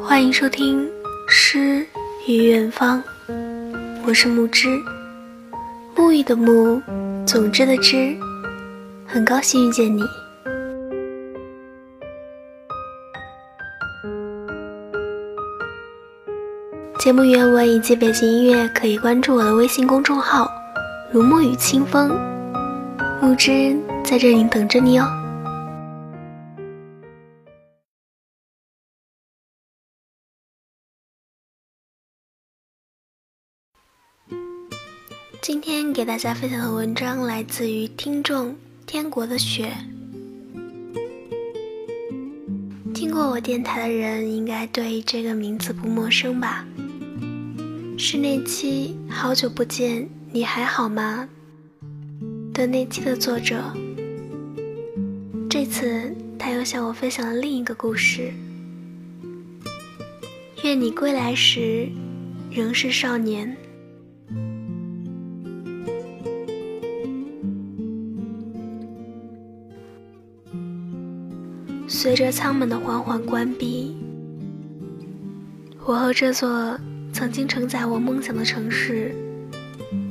[0.00, 0.86] 欢迎收听
[1.28, 1.84] 《诗
[2.28, 3.02] 与远方》，
[4.06, 4.68] 我是木之，
[5.96, 6.80] 沐浴的沐，
[7.26, 8.16] 总之的之，
[9.04, 10.04] 很高兴遇见你。
[17.00, 20.48] 节目原文以及背景音乐可以关注我的微信公众号
[21.10, 22.16] “如沐雨清风”，
[23.20, 25.25] 木之在这里等着你哦。
[35.42, 39.72] 今天给大家分享的文章来自于听众天国的雪。
[42.94, 46.66] 听过我电台的人应该对这个名字不陌生吧？
[47.98, 51.28] 是那期“好久不见，你还好吗”
[52.52, 53.72] 的那期的作者。
[55.48, 58.32] 这次他又向我分享了另一个故事。
[60.64, 61.88] 愿你归来时，
[62.50, 63.56] 仍是少年。
[71.88, 73.96] 随着舱门的缓缓关闭，
[75.84, 76.76] 我和这座
[77.12, 79.14] 曾经承载我梦想的城市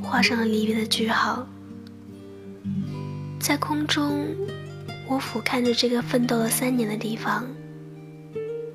[0.02, 1.46] 画上了离别的句号。
[3.38, 4.26] 在空中，
[5.06, 7.46] 我俯瞰着这个奋斗了三年的地方，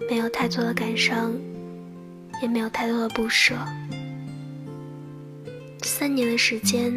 [0.08, 1.34] 没有太多的感伤，
[2.44, 3.56] 也没有太多的不舍。
[5.82, 6.94] 三年的时间，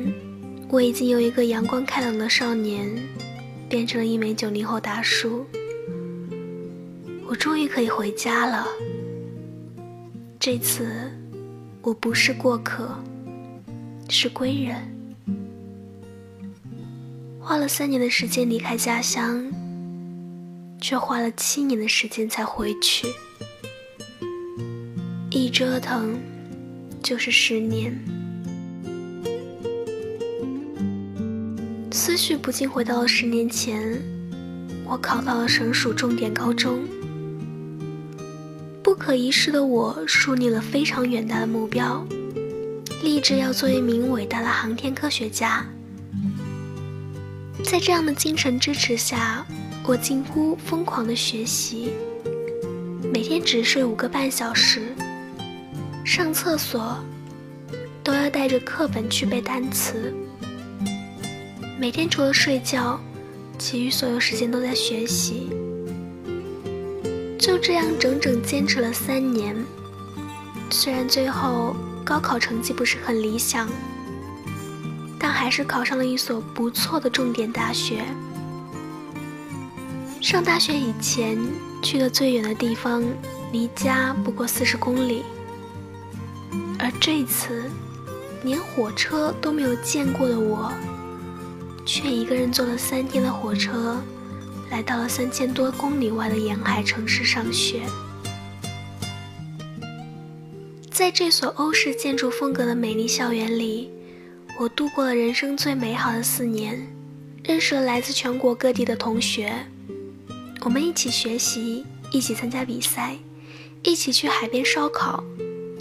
[0.68, 2.86] 我已经由一个阳光开朗的少年，
[3.70, 5.46] 变成了一枚九零后大叔。
[7.26, 8.66] 我终于可以回家了。
[10.38, 11.10] 这次，
[11.80, 12.88] 我不是过客，
[14.08, 14.76] 是归人。
[17.40, 19.44] 花了三年的时间离开家乡，
[20.80, 23.08] 却花了七年的时间才回去。
[25.30, 26.18] 一折腾，
[27.02, 27.98] 就是十年。
[31.90, 34.00] 思绪不禁回到了十年前，
[34.84, 36.80] 我考到了省属重点高中。
[38.94, 42.06] 不可一世的我树立了非常远大的目标，
[43.02, 45.66] 立志要做一名伟大的航天科学家。
[47.64, 49.44] 在这样的精神支持下，
[49.82, 51.90] 我近乎疯狂的学习，
[53.12, 54.94] 每天只睡五个半小时，
[56.04, 56.96] 上厕所
[58.04, 60.14] 都要带着课本去背单词。
[61.80, 63.00] 每天除了睡觉，
[63.58, 65.50] 其余所有时间都在学习。
[67.44, 69.54] 就这样整整坚持了三年，
[70.70, 73.68] 虽然最后高考成绩不是很理想，
[75.18, 78.02] 但还是考上了一所不错的重点大学。
[80.22, 81.38] 上大学以前
[81.82, 83.04] 去的最远的地方，
[83.52, 85.22] 离家不过四十公里，
[86.78, 87.70] 而这次
[88.42, 90.72] 连火车都没有见过的我，
[91.84, 94.00] 却一个人坐了三天的火车。
[94.74, 97.82] 来到了三千多公里外的沿海城市上学，
[100.90, 103.88] 在这所欧式建筑风格的美丽校园里，
[104.58, 106.84] 我度过了人生最美好的四年，
[107.44, 109.54] 认识了来自全国各地的同学，
[110.62, 113.16] 我们一起学习，一起参加比赛，
[113.84, 115.22] 一起去海边烧烤，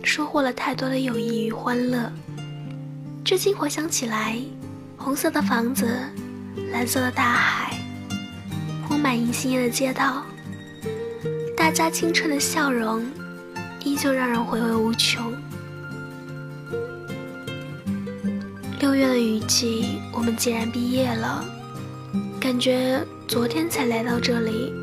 [0.03, 2.13] 收获了太多的友谊与欢乐。
[3.25, 4.37] 至今回想起来，
[4.97, 5.87] 红色的房子，
[6.71, 7.72] 蓝色的大海。
[9.03, 10.25] 满银杏叶的街道，
[11.57, 13.05] 大家青春的笑容，
[13.83, 15.33] 依旧让人回味无穷。
[18.79, 21.43] 六月的雨季，我们竟然毕业了，
[22.39, 24.73] 感觉昨天才来到这里，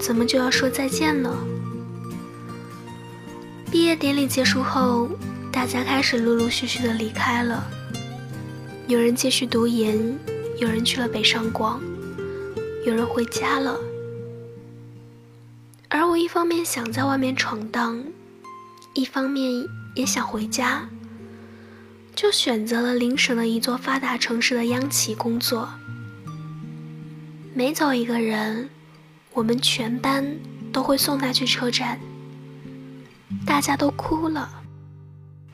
[0.00, 1.38] 怎么就要说再见了？
[3.70, 5.08] 毕业典礼结束后，
[5.52, 7.64] 大家开始陆陆续续的离开了，
[8.88, 10.18] 有人继续读研，
[10.58, 11.80] 有人去了北上广。
[12.84, 13.80] 有人回家了，
[15.88, 18.04] 而我一方面想在外面闯荡，
[18.92, 20.86] 一方面也想回家，
[22.14, 25.66] 就选择了邻省的一座发达城市的央企工作。
[27.54, 28.68] 每走一个人，
[29.32, 30.36] 我们全班
[30.70, 31.98] 都会送他去车站，
[33.46, 34.62] 大家都哭了。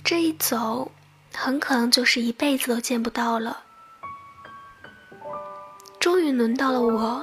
[0.03, 0.91] 这一走，
[1.33, 3.63] 很可能就是一辈子都见不到了。
[6.37, 7.23] 轮到了我。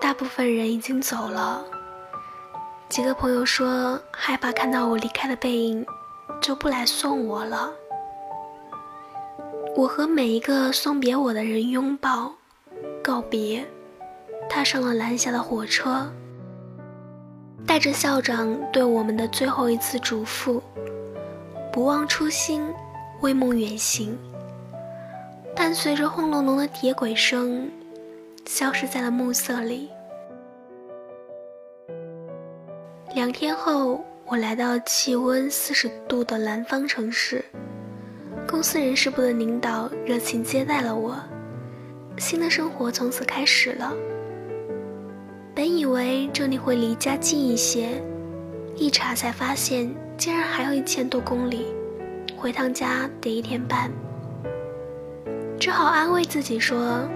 [0.00, 1.64] 大部分人已经走了，
[2.88, 5.84] 几个朋友说害怕看到我离开的背影，
[6.40, 7.72] 就不来送我了。
[9.76, 12.32] 我和每一个送别我的人拥抱，
[13.02, 13.66] 告别，
[14.48, 16.06] 踏上了南下的火车。
[17.66, 20.60] 带着校长对我们的最后一次嘱咐
[21.72, 22.62] ：“不忘初心，
[23.22, 24.18] 为梦远行。”
[25.56, 27.70] 伴随着轰隆隆的铁轨声，
[28.44, 29.88] 消失在了暮色里。
[33.14, 37.44] 两天后，我来到气温四十度的南方城市，
[38.48, 41.16] 公司人事部的领导热情接待了我，
[42.18, 43.92] 新的生活从此开始了。
[45.54, 48.02] 本以为这里会离家近一些，
[48.74, 51.66] 一查才发现竟然还有一千多公里，
[52.36, 53.88] 回趟家得一天半。
[55.64, 57.08] 只好安慰自己说：“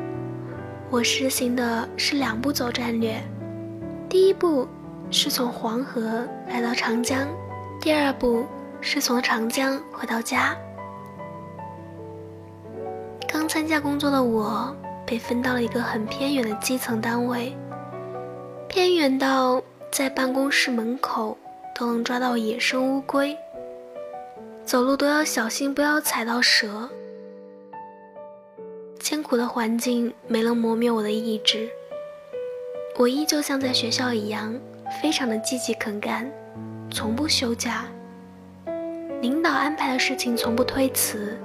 [0.88, 3.22] 我实行的是两步走战略，
[4.08, 4.66] 第一步。”
[5.12, 7.28] 是从黄河来到长江，
[7.78, 8.46] 第二步
[8.80, 10.56] 是从长江回到家。
[13.30, 14.74] 刚参加工作的我
[15.06, 17.54] 被分到了一个很偏远的基层单位，
[18.66, 19.62] 偏远到
[19.92, 21.36] 在办公室门口
[21.74, 23.36] 都能抓到野生乌龟，
[24.64, 26.88] 走路都要小心不要踩到蛇。
[29.08, 31.66] 艰苦的环境没能磨灭我的意志，
[32.98, 34.54] 我依旧像在学校一样。
[35.00, 36.30] 非常的积极肯干，
[36.90, 37.86] 从不休假。
[39.22, 41.38] 领导安排的事情从不推辞，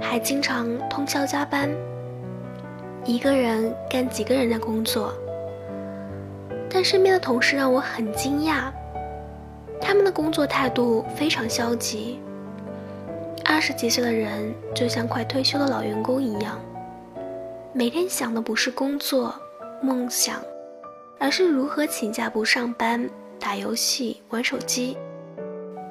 [0.00, 1.68] 还经常通宵加班。
[3.04, 5.12] 一个人干几个人的工作。
[6.70, 8.70] 但身边的同事让我很惊讶，
[9.80, 12.20] 他们的工作态度非常消极。
[13.44, 16.60] 二十几岁的人就像快退休的老员工一样，
[17.74, 19.34] 每天想的不是工作、
[19.82, 20.42] 梦想。
[21.18, 23.08] 而是如何请假不上班、
[23.38, 24.96] 打游戏、玩手机。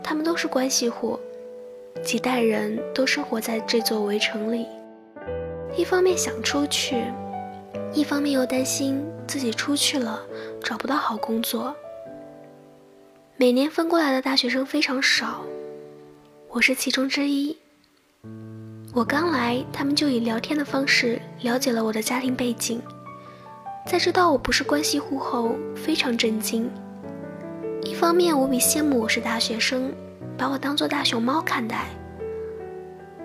[0.03, 1.17] 他们都是关系户，
[2.03, 4.67] 几代人都生活在这座围城里。
[5.73, 7.05] 一方面想出去，
[7.93, 10.21] 一方面又担心自己出去了
[10.61, 11.73] 找不到好工作。
[13.37, 15.45] 每年分过来的大学生非常少，
[16.49, 17.57] 我是其中之一。
[18.93, 22.81] 我刚来，他们就以聊天的方式了解了我的家庭背景。
[23.85, 26.69] 在知道我不是关系户后，非常震惊。
[27.83, 29.93] 一方面无比羡慕我是大学生，
[30.37, 31.85] 把我当做大熊猫看待；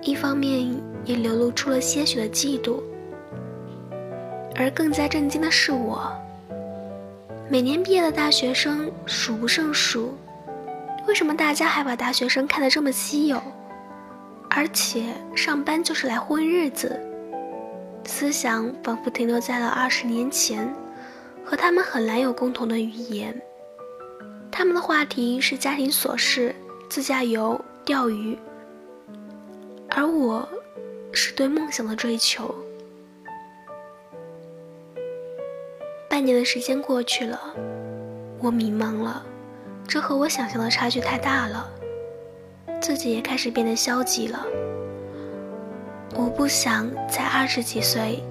[0.02, 0.72] 一方面
[1.04, 2.80] 也流露出了些许的嫉妒。
[4.54, 6.08] 而更加震惊的是，我
[7.48, 10.14] 每年毕业的大学生数不胜数，
[11.08, 13.42] 为什么大家还把大学生看得这么稀有？
[14.56, 16.98] 而且上班就是来混日子。
[18.06, 20.74] 思想仿佛停留在了二十年前，
[21.44, 23.38] 和他们很难有共同的语言。
[24.50, 26.56] 他们的话题是家庭琐事、
[26.88, 28.38] 自驾游、钓鱼，
[29.90, 30.48] 而我，
[31.12, 32.54] 是对梦想的追求。
[36.08, 37.38] 半年的时间过去了，
[38.38, 39.22] 我迷茫了，
[39.86, 41.70] 这和我想象的差距太大了，
[42.80, 44.44] 自己也开始变得消极了。
[46.14, 48.22] 我不想在二十几岁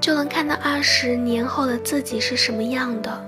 [0.00, 3.24] 就能看到二十年后的自己是什么样的。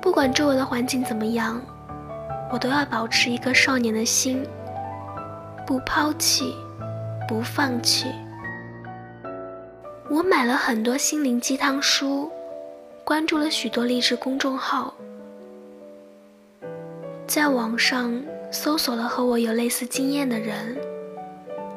[0.00, 1.60] 不管周围的环境怎么样，
[2.50, 4.42] 我都要保持一颗少年的心，
[5.66, 6.54] 不抛弃，
[7.28, 8.06] 不放弃。
[10.08, 12.30] 我买了很多心灵鸡汤书，
[13.04, 14.94] 关注了许多励志公众号，
[17.26, 18.18] 在网上
[18.50, 20.76] 搜索了和我有类似经验的人。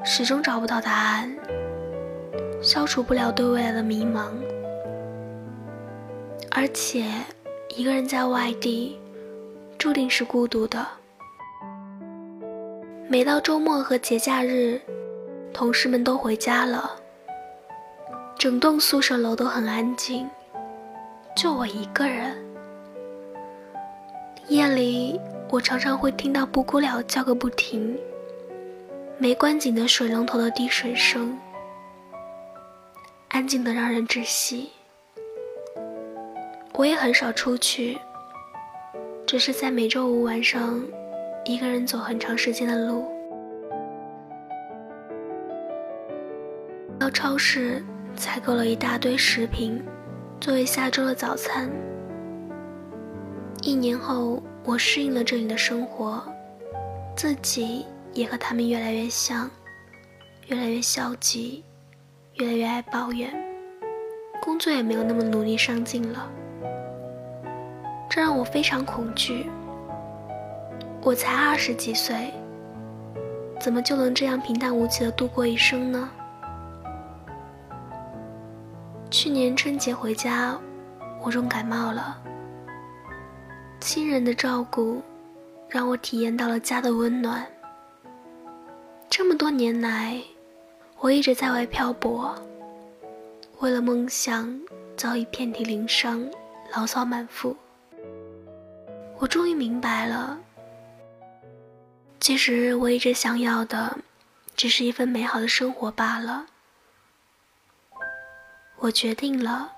[0.04, 1.32] 始终找不到答案，
[2.60, 4.32] 消除不了对未来的迷茫。
[6.50, 7.06] 而且，
[7.76, 8.98] 一个人在外地，
[9.78, 10.86] 注定是孤独的。
[13.08, 14.82] 每到周末和节假日，
[15.54, 16.90] 同事们都回家了，
[18.40, 20.28] 整栋宿舍楼都很安静，
[21.36, 22.36] 就我一个人。
[24.48, 27.98] 夜里，我常常会听到布谷鸟叫个不停。
[29.18, 31.38] 没关紧的水龙头的滴水声，
[33.28, 34.70] 安静的让人窒息。
[36.74, 38.00] 我也很少出去，
[39.28, 40.82] 只是在每周五晚上，
[41.44, 43.12] 一个人走很长时间的路。
[46.98, 47.84] 到超市
[48.16, 49.84] 采购了一大堆食品，
[50.40, 51.70] 作为下周的早餐。
[53.62, 56.24] 一年后，我适应了这里的生活，
[57.16, 57.86] 自己。
[58.14, 59.50] 也和他们越来越像，
[60.48, 61.64] 越来越消极，
[62.34, 63.32] 越来越爱抱怨，
[64.42, 66.30] 工作也没有那么努力上进了。
[68.10, 69.50] 这让我非常恐惧。
[71.02, 72.34] 我才二十几岁，
[73.62, 76.10] 怎么就能这样平淡无奇的度过一生呢？
[79.10, 80.60] 去年春节回家，
[81.22, 82.22] 我重感冒了，
[83.82, 85.02] 亲人的照顾，
[85.68, 87.46] 让我体验到了家的温暖。
[89.10, 90.22] 这么多年来，
[91.00, 92.40] 我一直在外漂泊，
[93.58, 94.62] 为了梦想
[94.96, 96.24] 早已遍体鳞伤，
[96.72, 97.58] 牢骚满腹。
[99.18, 100.40] 我终于明白了，
[102.20, 103.98] 其实我一直想要的，
[104.56, 106.46] 只是一份美好的生活罢了。
[108.78, 109.72] 我决定了，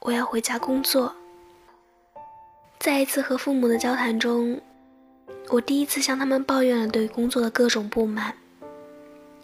[0.00, 1.14] 我要回家工作。
[2.80, 4.58] 在一次和父母的交谈中，
[5.50, 8.34] 我第一次向他们抱怨了对工作的各种不满。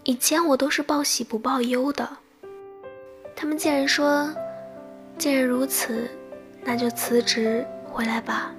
[0.04, 2.08] 以前我都是报喜不报忧的，
[3.36, 4.34] 他们竟然说
[5.18, 6.08] ：“既然如此，
[6.64, 8.54] 那就辞职回来吧。”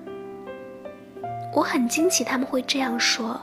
[1.56, 3.42] 我很惊奇他们会这样说，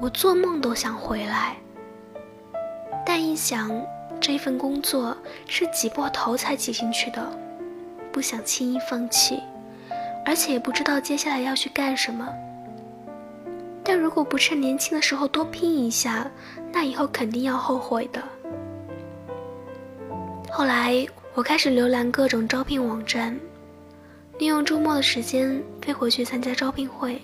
[0.00, 1.56] 我做梦都想回来。
[3.04, 3.68] 但一想
[4.20, 5.16] 这份工作
[5.48, 7.28] 是挤破头才挤进去的，
[8.12, 9.42] 不想轻易放弃。
[10.24, 12.28] 而且也不知道接下来要去干什么。
[13.84, 16.30] 但如果不趁年轻的时候多拼一下，
[16.72, 18.22] 那以后肯定要后悔的。
[20.50, 23.36] 后来我开始浏览各种招聘网站，
[24.38, 27.20] 利用周末的时间飞回去参加招聘会，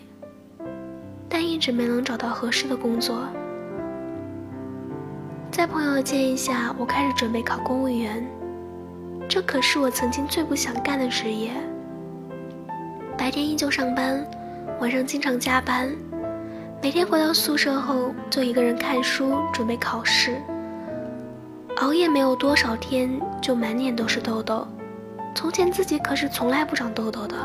[1.28, 3.28] 但一直没能找到合适的工作。
[5.50, 8.26] 在朋友的建议下，我开始准备考公务员，
[9.28, 11.52] 这可是我曾经最不想干的职业。
[13.28, 14.26] 白天依旧上班，
[14.80, 15.94] 晚上经常加班，
[16.82, 20.40] 每天回到宿舍后就一个人看书准备考试。
[21.76, 24.66] 熬夜没有多少天就满脸都是痘痘，
[25.35, 27.37] 从前自己可是从来不长痘痘的。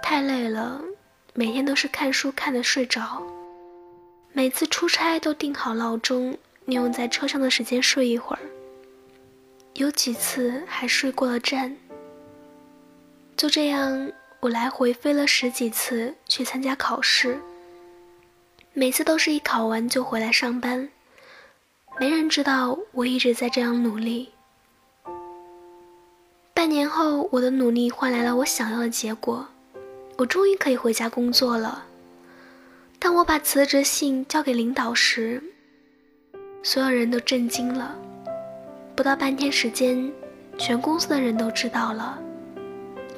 [0.00, 0.80] 太累了，
[1.34, 3.20] 每天都是看书看得睡着，
[4.32, 6.30] 每次出差都定好闹钟，
[6.66, 8.42] 利用在车上的时间睡一会儿，
[9.74, 11.76] 有几次还睡过了站。
[13.36, 17.38] 就这样，我来回飞了十几次去参加考试，
[18.72, 20.88] 每次都是一考完就回来上班，
[21.98, 24.30] 没人知道我一直在这样努力。
[26.54, 29.46] 半年后，我的努力换来了我想要的结果，
[30.16, 31.84] 我终于可以回家工作了。
[33.00, 35.42] 当我把辞职信交给领导时，
[36.62, 37.94] 所有人都震惊了。
[38.94, 40.10] 不到半天时间，
[40.56, 42.18] 全公司的人都知道了。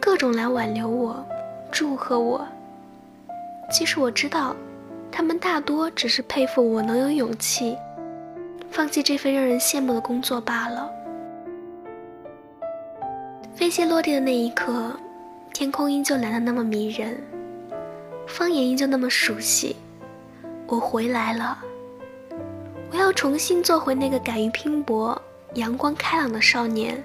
[0.06, 1.26] 各种来挽留我，
[1.72, 2.46] 祝贺我。
[3.72, 4.54] 其实我知道，
[5.10, 7.76] 他们大多只是佩服我能有勇气
[8.70, 10.88] 放弃这份让人羡慕的工作罢了。
[13.56, 14.96] 飞机落地的那一刻，
[15.52, 17.20] 天空依旧蓝得那么迷人，
[18.28, 19.75] 方言依旧那么熟悉。
[20.68, 21.58] 我回来了，
[22.92, 25.20] 我要重新做回那个敢于拼搏、
[25.54, 27.02] 阳光开朗的少年。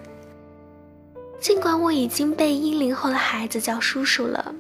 [1.42, 4.54] 尽管我已经被一零后的孩子叫叔叔了，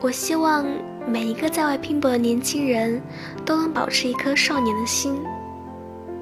[0.00, 0.64] 我希望
[1.08, 3.02] 每一个在外拼搏的年轻人
[3.44, 5.20] 都能保持一颗少年的心，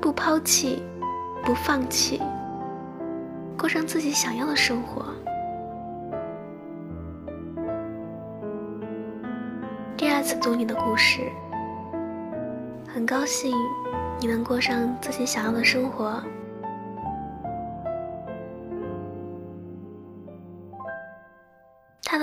[0.01, 0.83] 不抛弃，
[1.45, 2.23] 不放弃，
[3.55, 5.05] 过上自己想要的生活。
[9.95, 11.21] 第二次读你的故事，
[12.89, 13.55] 很高兴
[14.19, 16.19] 你能过上自己想要的生活。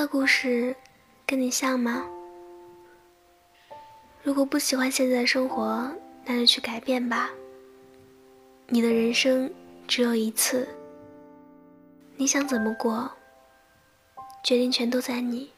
[0.07, 0.75] 故事
[1.25, 2.07] 跟你像吗？
[4.23, 5.91] 如果不喜欢现在的生活，
[6.25, 7.29] 那就去改变吧。
[8.67, 9.51] 你的人生
[9.87, 10.67] 只有一次，
[12.15, 13.09] 你想怎么过，
[14.43, 15.51] 决定权都在你。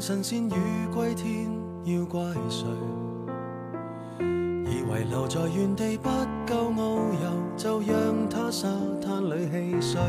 [0.00, 1.50] 神仙与归天，
[1.84, 2.66] 要怪谁？
[4.18, 6.08] 以为留在原地不
[6.46, 8.68] 够遨游，就让他沙
[9.00, 10.00] 滩里戏水。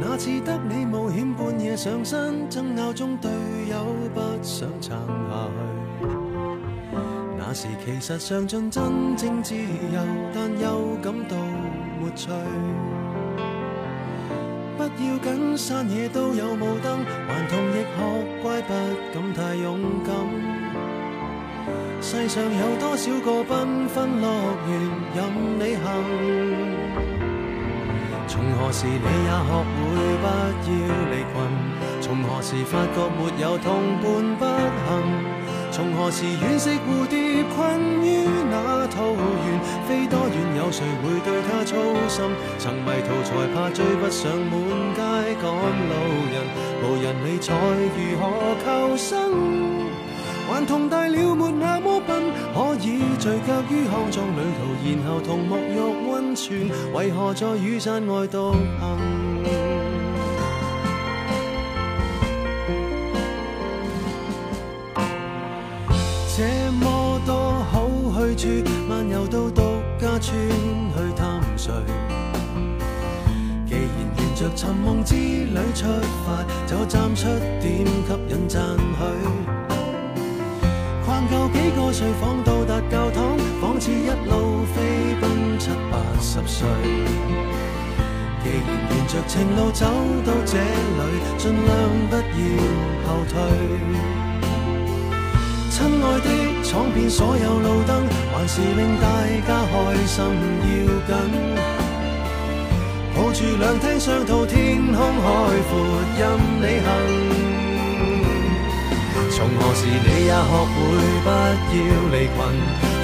[0.00, 3.30] 那次得你冒险半夜上山，争拗中队
[3.70, 5.48] 友不想撑下
[6.00, 6.06] 去。
[7.38, 10.00] 那时其实尝尽真正自由，
[10.32, 11.36] 但又感到
[12.00, 12.28] 没趣。
[14.80, 18.00] 不要紧，山野都有雾灯，顽童亦学
[18.42, 18.72] 乖，不
[19.12, 20.08] 敢太勇敢。
[22.00, 24.26] 世上有多少个缤纷乐
[24.66, 24.70] 园
[25.14, 25.18] 任
[25.58, 25.84] 你行？
[28.26, 30.72] 从何时你也学会不要
[31.10, 31.36] 离群？
[32.00, 33.68] 从何时发觉没有同
[34.00, 34.04] 伴
[34.38, 34.88] 不行？
[35.70, 39.60] 从何时惋惜蝴蝶困于那桃源？
[39.86, 41.76] 飞多远谁会对他操
[42.08, 42.24] 心？
[42.58, 45.00] 曾迷途才怕追不上满街
[45.40, 45.44] 赶
[45.90, 45.92] 路
[46.30, 46.34] 人，
[46.82, 47.48] 无人理睬
[47.96, 48.22] 如何
[48.64, 49.10] 求生？
[50.48, 52.22] 还同大了没那么笨，
[52.52, 55.78] 可以聚脚于康庄旅途，然后同沐浴
[56.10, 58.98] 温泉，为何在雨伞外独行？
[66.36, 67.34] 这么多
[67.70, 67.88] 好
[68.34, 69.62] 去处，漫游到独
[70.00, 70.34] 家村
[74.40, 75.84] 着寻梦之旅出
[76.24, 77.26] 发，就站出
[77.60, 79.04] 点吸引赞许。
[81.04, 86.66] 逛够几个睡房到达教堂，仿似一路飞奔七八十岁。
[88.42, 89.84] 既然沿着情路走
[90.24, 91.02] 到这里，
[91.36, 91.68] 尽量
[92.08, 92.22] 不要
[93.04, 93.36] 后退。
[95.70, 99.06] 亲爱的，闯遍所有路灯，还是令大
[99.46, 99.74] 家开
[100.06, 100.24] 心
[100.64, 100.72] 要
[101.06, 101.79] 紧。
[103.20, 105.28] 抱住两厅双套，天空海
[105.68, 105.76] 阔，
[106.16, 106.24] 任
[106.56, 106.88] 你行。
[109.30, 110.40] 从何时你也学
[110.72, 110.74] 会
[111.22, 111.76] 不要
[112.12, 112.34] 离群？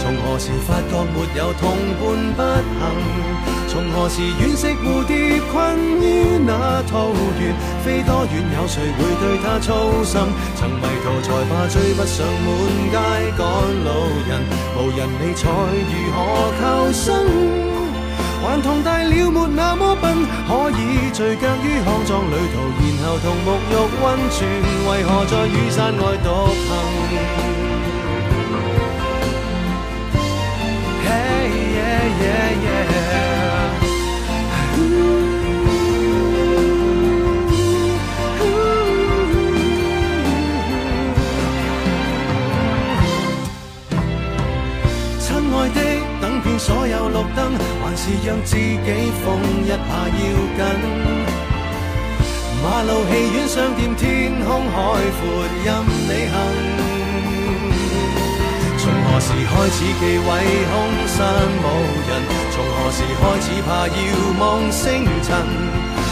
[0.01, 2.01] 从何时发觉没有同伴
[2.35, 2.41] 不
[2.81, 2.83] 行？
[3.69, 5.55] 从何时惋惜蝴蝶困
[6.01, 7.55] 于那桃源？
[7.85, 10.19] 飞多远有谁会对它操心？
[10.57, 12.49] 曾迷途才怕追不上满
[12.91, 12.97] 街
[13.37, 13.45] 赶
[13.85, 13.89] 路
[14.27, 14.41] 人，
[14.79, 15.45] 无人理睬
[15.93, 16.17] 如何
[16.59, 17.76] 求生？
[18.43, 22.55] 还同大了没那么笨，可以聚脚于康庄旅途，
[23.03, 24.47] 然后同沐浴温泉，
[24.89, 26.29] 为何在雨伞外独
[26.69, 27.16] 行？
[48.27, 48.67] 让自己
[49.23, 50.19] 疯一下要
[50.59, 50.61] 紧。
[52.61, 54.75] 马路、戏院、商店，天空海
[55.15, 55.23] 阔，
[55.65, 56.35] 任你行。
[58.79, 60.27] 从何时开始忌讳
[60.73, 60.75] 空
[61.07, 61.17] 山
[61.63, 61.65] 无
[62.09, 62.11] 人？
[62.51, 63.95] 从何时开始怕遥
[64.41, 65.31] 望星辰？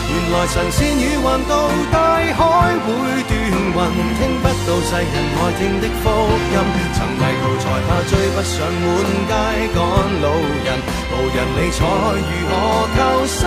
[0.06, 2.38] 原来神仙与幻道，大海
[2.84, 2.88] 会
[3.24, 6.04] 断云，听不到世人爱听的福
[6.52, 6.54] 音。
[6.94, 8.52] 曾迷途才怕追不上
[8.84, 8.86] 满
[9.28, 9.32] 街
[9.74, 9.76] 赶
[10.22, 10.26] 路
[10.64, 10.66] 人，
[11.10, 11.78] 无人理睬
[12.20, 12.52] 如何
[12.94, 13.40] 求生？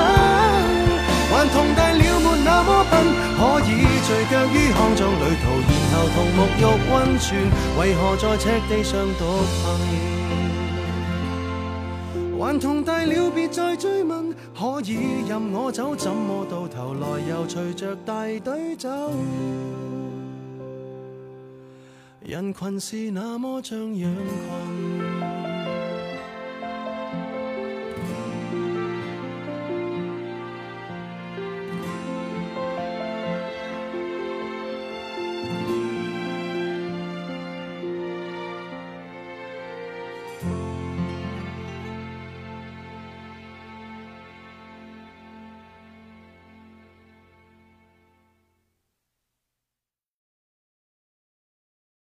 [1.30, 2.94] 还同大了没那么笨，
[3.38, 3.70] 可以
[4.08, 5.46] 聚脚于康庄旅途，
[5.92, 7.26] 然后同沐浴温泉，
[7.78, 9.22] 为何在赤地上独
[9.64, 9.66] 行？
[12.40, 14.27] 还同大了别再追问，
[14.58, 18.90] 可以任我走，怎么到头来又随着大队走？
[22.26, 24.97] 人群是那么像羊群。